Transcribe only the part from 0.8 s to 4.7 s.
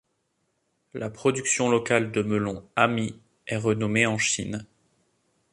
La production locale de melons hami est renommée en Chine.